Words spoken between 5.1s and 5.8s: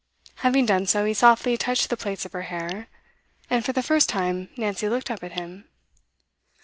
up at him.